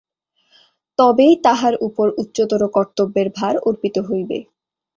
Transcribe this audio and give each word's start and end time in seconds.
তবেই 0.99 1.33
তাহার 1.43 1.73
উপর 1.87 2.07
উচ্চতর 2.17 2.61
কর্তব্যের 2.67 3.27
ভার 3.37 3.55
অর্পিত 3.67 3.95
হইবে। 3.99 4.37